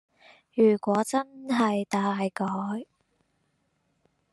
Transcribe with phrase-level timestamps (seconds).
[0.55, 1.53] 如果真的
[1.87, 2.47] 大改